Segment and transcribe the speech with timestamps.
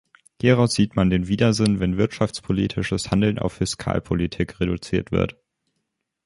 [0.41, 5.37] Hieraus sieht man den Widersinn, wenn wirtschaftspolitisches Handeln auf Fiskalpolitik reduziert wird.